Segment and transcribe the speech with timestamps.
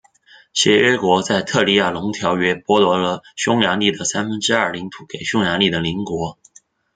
[0.51, 6.39] 协约国在特里亚农条约剥夺了匈牙利的三分之二领土给匈牙利的邻国。